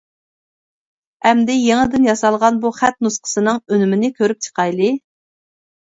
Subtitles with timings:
[1.27, 4.95] ئەمدى يېڭىدىن ياسالغان بۇ خەت نۇسخىسىنىڭ ئۈنۈمىنى كۆرۈپ چىقايلى.